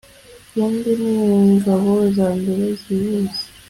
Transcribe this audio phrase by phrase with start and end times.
[0.51, 3.43] kumbe ningabo zambere zihuse